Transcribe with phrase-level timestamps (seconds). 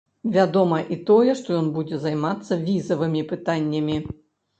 [0.35, 3.99] Вядома і тое, што ён будзе займацца візавымі пытаннямі.